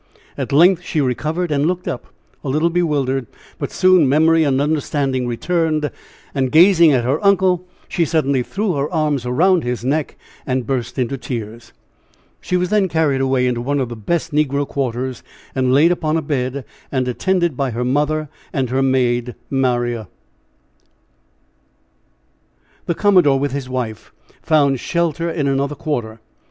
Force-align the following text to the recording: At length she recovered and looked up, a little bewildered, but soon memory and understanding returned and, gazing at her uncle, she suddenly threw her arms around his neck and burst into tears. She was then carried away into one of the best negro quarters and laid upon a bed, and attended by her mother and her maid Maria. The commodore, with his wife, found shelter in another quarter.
At 0.35 0.51
length 0.51 0.81
she 0.81 0.99
recovered 0.99 1.51
and 1.51 1.67
looked 1.67 1.87
up, 1.87 2.07
a 2.43 2.49
little 2.49 2.71
bewildered, 2.71 3.27
but 3.59 3.69
soon 3.71 4.09
memory 4.09 4.43
and 4.43 4.59
understanding 4.59 5.27
returned 5.27 5.91
and, 6.33 6.51
gazing 6.51 6.91
at 6.91 7.03
her 7.03 7.23
uncle, 7.23 7.67
she 7.87 8.03
suddenly 8.03 8.41
threw 8.41 8.73
her 8.73 8.91
arms 8.91 9.27
around 9.27 9.63
his 9.63 9.85
neck 9.85 10.17
and 10.43 10.65
burst 10.65 10.97
into 10.97 11.19
tears. 11.19 11.71
She 12.41 12.57
was 12.57 12.69
then 12.71 12.87
carried 12.87 13.21
away 13.21 13.45
into 13.45 13.61
one 13.61 13.79
of 13.79 13.89
the 13.89 13.95
best 13.95 14.31
negro 14.31 14.67
quarters 14.67 15.21
and 15.53 15.71
laid 15.71 15.91
upon 15.91 16.17
a 16.17 16.23
bed, 16.23 16.65
and 16.91 17.07
attended 17.07 17.55
by 17.55 17.69
her 17.69 17.85
mother 17.85 18.27
and 18.51 18.71
her 18.71 18.81
maid 18.81 19.35
Maria. 19.51 20.07
The 22.87 22.95
commodore, 22.95 23.37
with 23.37 23.51
his 23.51 23.69
wife, 23.69 24.11
found 24.41 24.79
shelter 24.79 25.29
in 25.29 25.47
another 25.47 25.75
quarter. 25.75 26.19